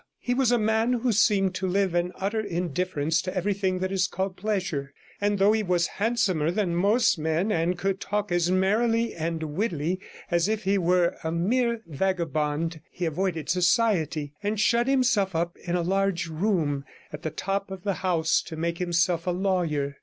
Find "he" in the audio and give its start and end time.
0.17-0.33, 5.51-5.61, 10.63-10.79, 12.89-13.05